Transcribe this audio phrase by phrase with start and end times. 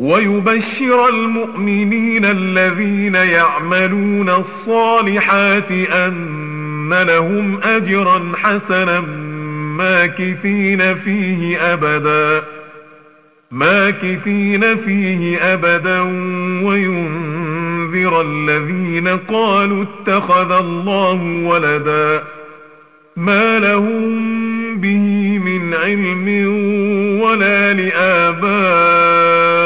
[0.00, 9.00] ويبشر المؤمنين الذين يعملون الصالحات أن لهم أجرا حسنا
[9.76, 12.42] ماكثين فيه أبدا
[13.50, 16.00] ماكثين فيه أبدا.
[16.66, 22.22] وينذر الذين قالوا اتخذ الله ولدا.
[23.16, 24.36] ما لهم
[24.80, 26.28] به من علم
[27.22, 29.65] ولا لآبائهم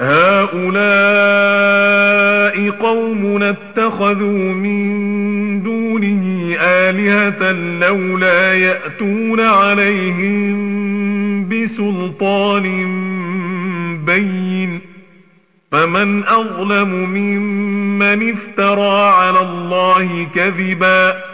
[0.00, 1.04] هؤلاء
[2.70, 10.54] قومنا اتخذوا من دونه آلهة لولا يأتون عليهم
[11.48, 12.64] بسلطان
[14.06, 14.80] بين.
[15.72, 21.33] فمن أظلم ممن افترى على الله كذبا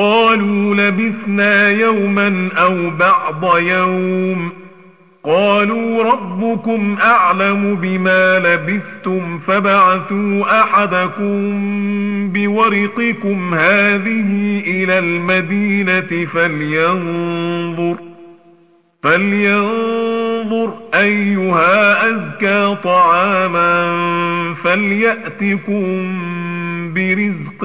[0.00, 4.52] قالوا لبثنا يوما أو بعض يوم.
[5.24, 11.60] قالوا ربكم أعلم بما لبثتم فبعثوا أحدكم
[12.32, 17.96] بورقكم هذه إلى المدينة فلينظر
[19.02, 23.94] فلينظر أيها أزكى طعاما
[24.64, 25.84] فليأتكم
[26.94, 27.64] برزق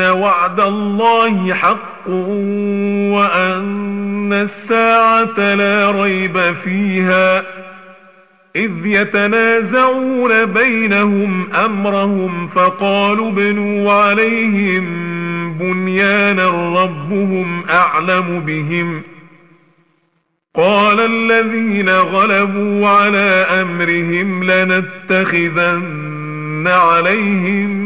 [0.00, 2.08] وعد الله حق
[3.16, 7.42] وأن الساعة لا ريب فيها
[8.56, 14.84] إذ يتنازعون بينهم أمرهم فقالوا ابنوا عليهم
[15.58, 16.48] بنيانا
[16.82, 19.16] ربهم أعلم بهم ۖ
[20.56, 25.86] قال الذين غلبوا على أمرهم لنتخذن
[26.66, 27.85] عليهم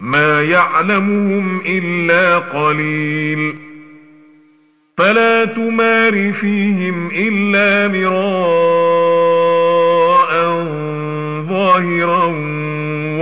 [0.00, 3.54] ما يعلمهم إلا قليل.
[4.98, 8.28] فلا تمار فيهم إلا مراء
[11.48, 12.24] ظاهرا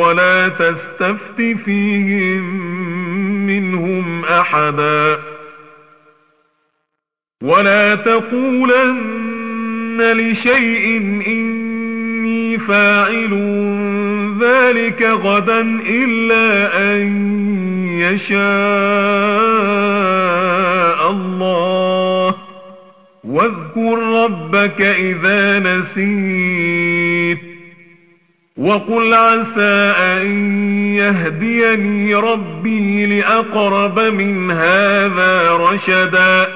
[0.06, 2.44] ولا تستفت فيهم
[3.46, 5.18] منهم أحدا.
[7.42, 9.16] ولا تقولن
[10.12, 13.32] لشيء إني فاعل
[14.40, 17.06] ذلك غدا إلا أن
[18.00, 18.36] يشاء
[21.10, 22.34] الله.
[23.24, 27.38] واذكر ربك إذا نسيت.
[28.56, 30.26] وقل عسى أن
[30.94, 36.55] يهديني ربي لأقرب من هذا رشداً.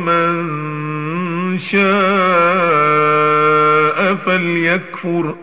[0.00, 1.80] ومن شاء
[4.14, 5.34] فليكفر.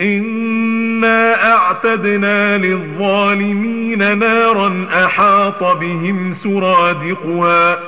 [0.00, 7.78] إنا أعتدنا للظالمين نارا أحاط بهم سرادقها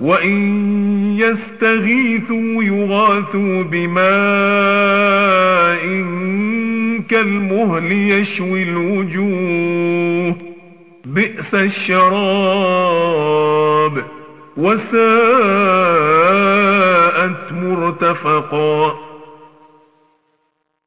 [0.00, 0.38] وإن
[1.18, 4.08] يستغيثوا يغاثوا بماء
[7.08, 10.36] كالمهل يشوي الوجوه.
[11.04, 12.08] بئس الشراب.
[14.58, 15.02] وساءت
[17.52, 18.98] مرتفقا.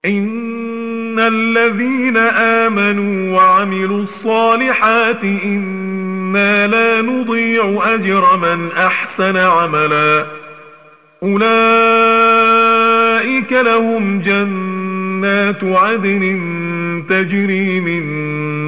[0.06, 10.26] إن الذين آمنوا وعملوا الصالحات إنا لا نضيع أجر من أحسن عملا.
[11.24, 11.52] أولئك
[13.52, 14.71] لهم جنات
[15.64, 16.24] عدن
[17.10, 18.04] تجري من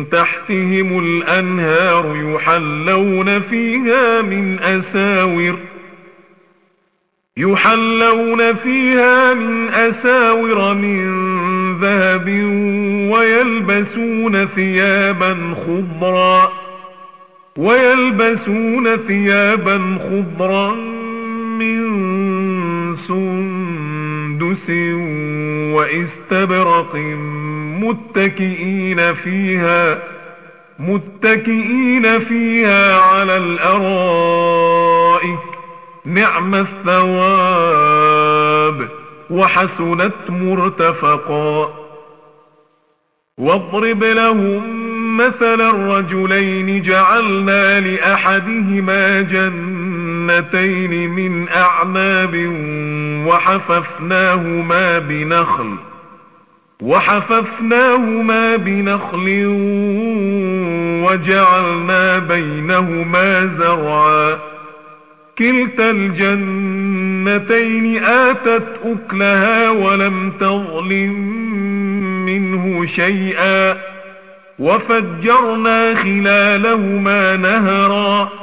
[0.10, 5.60] تحتهم الأنهار يحلون فيها من أساور
[7.38, 11.34] يحلون فيها من أساور من
[11.80, 12.28] ذهب
[13.12, 16.52] ويلبسون ثيابا خضرا
[17.58, 20.76] ويلبسون ثيابا خضرا
[21.60, 22.96] من
[24.56, 24.70] سندس
[25.76, 26.96] واستبرق
[27.82, 30.04] متكئين فيها
[30.80, 34.60] متكئين فيها على الأرائك.
[36.06, 37.70] نعم الثواب
[39.30, 41.74] وحسنت مرتفقا.
[43.38, 44.84] واضرب لهم
[45.18, 49.22] مثل الرجلين جعلنا لأحدهما
[50.28, 52.36] جنتين من أعناب
[53.28, 55.76] وحففناهما بنخل
[56.82, 59.46] وحففناهما بنخل
[61.06, 64.40] وجعلنا بينهما زرعا.
[65.38, 66.44] كلتا الجنتين
[68.04, 71.14] آتت أكلها ولم تظلم
[72.26, 73.78] منه شيئا
[74.60, 78.43] وفجرنا خلالهما نهرا.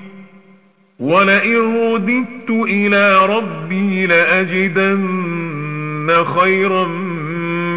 [0.99, 5.43] ولئن رددت إلى ربي لأجدن
[6.39, 6.87] خيرا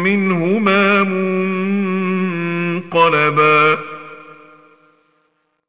[0.03, 1.03] منهما
[2.93, 3.77] منقلبا.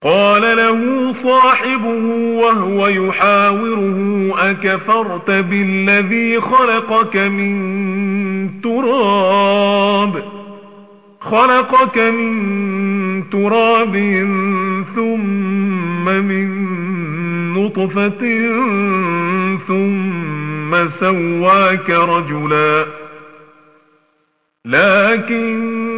[0.03, 10.23] قال له صاحبه وهو يحاوره أكفرت بالذي خلقك من تراب؟
[11.21, 13.97] خلقك من تراب
[14.97, 16.49] ثم من
[17.53, 18.23] نطفة
[19.69, 22.87] ثم سواك رجلا.
[24.65, 25.98] لكن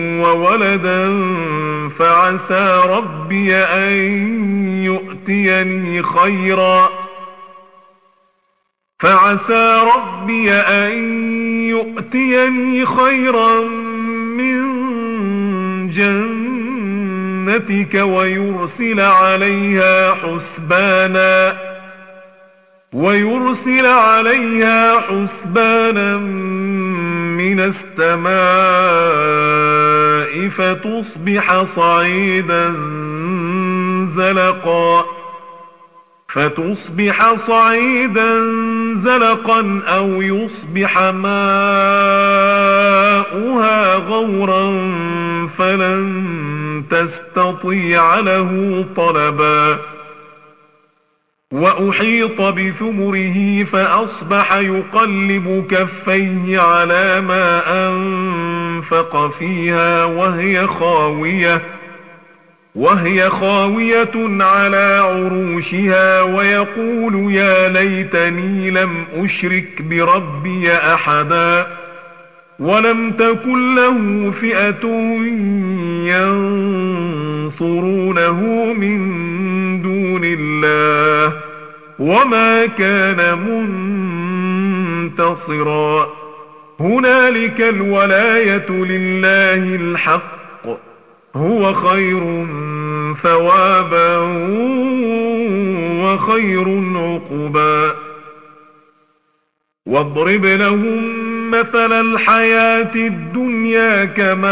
[0.21, 1.07] وولدا
[1.99, 3.93] فعسى ربي أن
[4.83, 6.89] يؤتيني خيرا.
[8.99, 10.91] فعسى ربي أن
[11.69, 13.61] يؤتيني خيرا
[14.37, 14.61] من
[17.47, 21.57] جنتك ويرسل عليها حسبانا
[22.93, 26.17] ويرسل عليها حسبانا
[27.41, 28.31] من السماء
[30.49, 32.73] فتصبح صعيدا
[34.15, 35.05] زلقا
[36.33, 38.39] فتصبح صعيدا
[39.03, 41.35] زلقا أو يصبح ماؤها
[43.95, 44.91] غورا
[45.57, 49.90] فلن تستطيع له طلبا.
[51.51, 61.61] وأحيط بثمره فأصبح يقلب كفيه على ما أنفق فيها وهي خاوية
[62.75, 71.67] وهي خاوية على عروشها ويقول يا ليتني لم أشرك بربي أحدا
[72.59, 74.87] ولم تكن له فئة
[77.51, 79.01] ينصرونه من
[80.21, 81.33] دون الله
[81.99, 83.37] وما كان
[85.09, 86.09] منتصرا.
[86.79, 90.41] هنالك الولاية لله الحق.
[91.35, 92.47] هو خير
[93.23, 94.17] ثوابا
[96.03, 97.95] وخير عقبا.
[99.85, 104.51] واضرب لهم مثل الحياة الدنيا كماء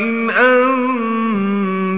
[0.00, 0.30] إن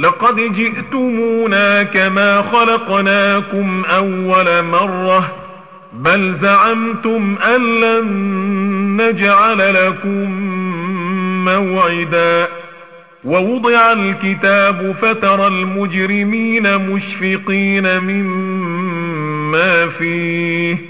[0.00, 5.32] لقد جئتمونا كما خلقناكم أول مرة
[5.92, 8.06] بل زعمتم أن لن
[9.02, 10.30] نجعل لكم
[11.44, 12.48] موعدا.
[13.24, 20.89] ووضع الكتاب فترى المجرمين مشفقين مما فيه.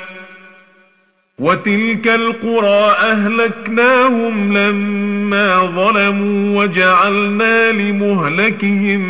[1.41, 9.01] وتلك القرى أهلكناهم لما ظلموا وجعلنا لمهلكهم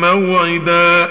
[0.00, 1.08] موعدا.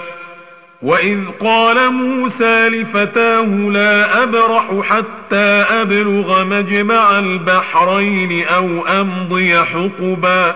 [0.82, 10.56] وإذ قال موسى لفتاه لا أبرح حتى أبلغ مجمع البحرين أو أمضي حقبا.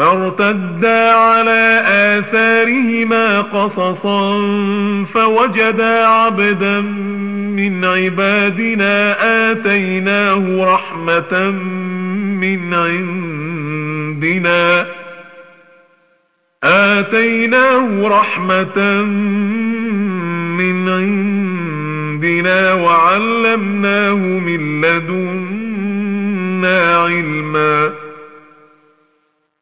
[0.00, 4.38] فارتدا على آثارهما قصصا
[5.14, 6.80] فوجدا عبدا
[7.60, 9.16] من عبادنا
[9.50, 11.50] آتيناه رحمة
[12.40, 14.60] من عندنا
[16.64, 19.02] آتيناه رحمة
[20.60, 25.98] من عندنا وعلمناه من لدنا
[26.96, 28.09] علما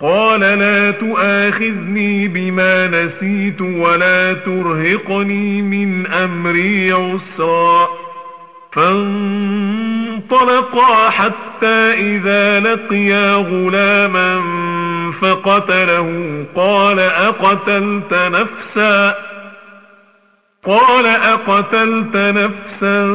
[0.00, 7.88] قال لا تؤاخذني بما نسيت ولا ترهقني من أمري عسرا.
[8.72, 9.50] فانطلقا
[11.10, 14.42] حتى إذا لقيا غلاما
[15.20, 16.44] فقتله.
[16.54, 19.14] قال أقتلت نفسا؟
[20.66, 23.06] قال أقتلت نفسا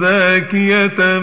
[0.00, 1.22] زاكية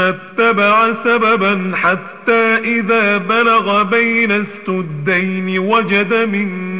[0.00, 6.70] اتبع سببا حتى إذا بلغ بين السدين وجد من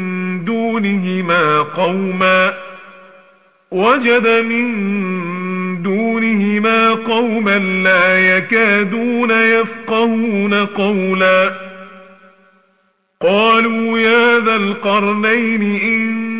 [0.44, 2.54] دونهما قوما
[3.70, 11.52] وجد من دونهما قوما لا يكادون يفقهون قولا
[13.20, 16.39] قالوا يا ذا القرنين إن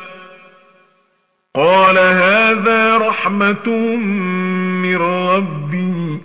[1.55, 3.69] قال هذا رحمة
[4.81, 6.19] من ربي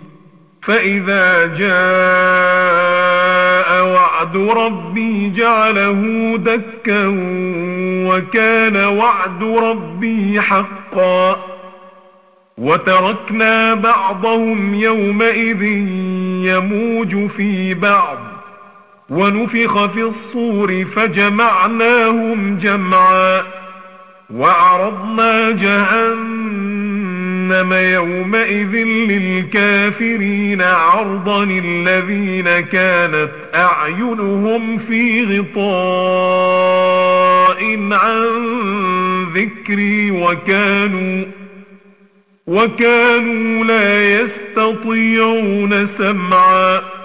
[0.63, 1.67] فإذا جاء
[3.93, 7.05] وعد ربي جعله دكا
[8.07, 11.39] وكان وعد ربي حقا.
[12.57, 15.63] وتركنا بعضهم يومئذ
[16.43, 18.17] يموج في بعض
[19.09, 23.66] ونفخ في الصور فجمعناهم جمعا.
[24.29, 26.93] وعرضنا جهنم
[27.73, 36.77] يومئذ للكافرين عرضا الذين كانت أعينهم في غطاء
[37.91, 38.27] عن
[39.35, 41.25] ذكري وكانوا
[42.47, 46.96] وكانوا لا يستطيعون سمعا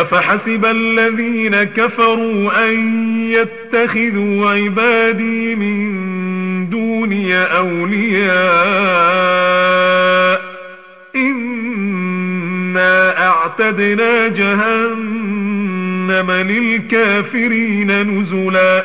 [0.00, 2.74] أفحسب الذين كفروا أن
[3.30, 8.36] يتخذوا عبادي من دوني أولياء؟
[11.16, 18.84] إنا أعتدنا جهنم للكافرين نزلا.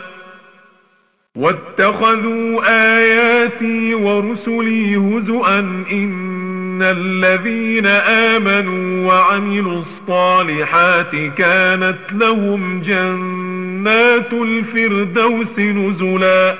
[1.37, 2.61] واتخذوا
[2.97, 5.59] آياتي ورسلي هزؤا
[5.91, 7.85] إن الذين
[8.35, 16.55] آمنوا وعملوا الصالحات كانت لهم جنات الفردوس نزلا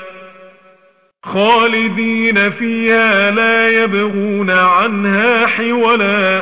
[1.23, 6.41] خالدين فيها لا يبغون عنها حولا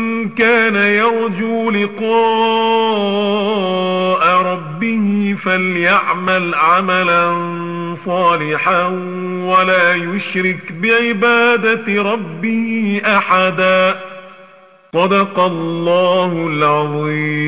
[0.29, 2.01] كان يرجو لقاء
[4.41, 7.35] ربه فليعمل عملا
[8.05, 8.87] صالحا
[9.43, 13.99] ولا يشرك بعبادة ربه أحدا.
[14.93, 17.41] صدق الله العظيم.